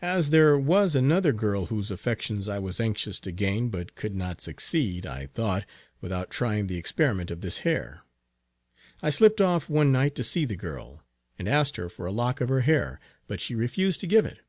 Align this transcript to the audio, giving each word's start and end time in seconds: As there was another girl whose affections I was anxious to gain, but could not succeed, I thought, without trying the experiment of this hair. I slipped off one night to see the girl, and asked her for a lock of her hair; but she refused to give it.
As 0.00 0.30
there 0.30 0.58
was 0.58 0.94
another 0.96 1.30
girl 1.30 1.66
whose 1.66 1.90
affections 1.90 2.48
I 2.48 2.58
was 2.58 2.80
anxious 2.80 3.20
to 3.20 3.30
gain, 3.30 3.68
but 3.68 3.96
could 3.96 4.14
not 4.14 4.40
succeed, 4.40 5.04
I 5.04 5.26
thought, 5.26 5.68
without 6.00 6.30
trying 6.30 6.68
the 6.68 6.78
experiment 6.78 7.30
of 7.30 7.42
this 7.42 7.58
hair. 7.58 8.00
I 9.02 9.10
slipped 9.10 9.42
off 9.42 9.68
one 9.68 9.92
night 9.92 10.14
to 10.14 10.24
see 10.24 10.46
the 10.46 10.56
girl, 10.56 11.04
and 11.38 11.46
asked 11.46 11.76
her 11.76 11.90
for 11.90 12.06
a 12.06 12.10
lock 12.12 12.40
of 12.40 12.48
her 12.48 12.62
hair; 12.62 12.98
but 13.26 13.42
she 13.42 13.54
refused 13.54 14.00
to 14.00 14.06
give 14.06 14.24
it. 14.24 14.42